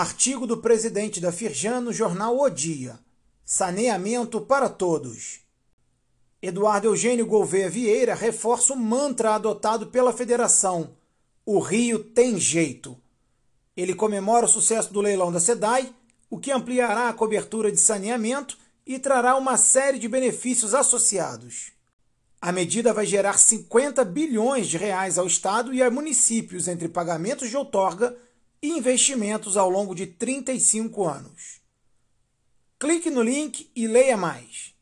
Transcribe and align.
Artigo 0.00 0.46
do 0.46 0.56
presidente 0.56 1.20
da 1.20 1.30
Firjan 1.30 1.82
no 1.82 1.92
jornal 1.92 2.40
O 2.40 2.48
Dia. 2.48 2.98
Saneamento 3.44 4.40
para 4.40 4.66
todos. 4.66 5.40
Eduardo 6.40 6.86
Eugênio 6.86 7.26
Gouveia 7.26 7.68
Vieira 7.68 8.14
reforça 8.14 8.72
o 8.72 8.78
mantra 8.78 9.34
adotado 9.34 9.88
pela 9.88 10.10
federação: 10.10 10.96
o 11.44 11.58
Rio 11.58 11.98
tem 11.98 12.38
jeito. 12.40 12.96
Ele 13.76 13.94
comemora 13.94 14.46
o 14.46 14.48
sucesso 14.48 14.90
do 14.90 15.02
leilão 15.02 15.30
da 15.30 15.38
SEDAI, 15.38 15.94
o 16.30 16.38
que 16.38 16.50
ampliará 16.50 17.10
a 17.10 17.12
cobertura 17.12 17.70
de 17.70 17.76
saneamento 17.76 18.56
e 18.86 18.98
trará 18.98 19.36
uma 19.36 19.58
série 19.58 19.98
de 19.98 20.08
benefícios 20.08 20.74
associados. 20.74 21.72
A 22.40 22.50
medida 22.52 22.94
vai 22.94 23.04
gerar 23.04 23.36
50 23.36 24.02
bilhões 24.06 24.66
de 24.66 24.78
reais 24.78 25.18
ao 25.18 25.26
Estado 25.26 25.74
e 25.74 25.82
a 25.82 25.90
municípios 25.90 26.68
entre 26.68 26.88
pagamentos 26.88 27.50
de 27.50 27.56
outorga 27.58 28.16
e 28.62 28.68
investimentos 28.68 29.56
ao 29.56 29.70
longo 29.70 29.94
de 29.94 30.06
35 30.06 31.06
anos. 31.06 31.60
Clique 32.78 33.10
no 33.10 33.22
link 33.22 33.70
e 33.74 33.86
leia 33.86 34.16
mais. 34.16 34.74